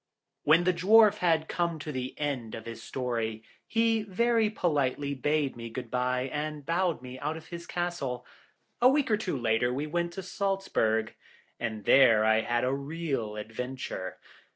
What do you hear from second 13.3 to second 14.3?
adventure.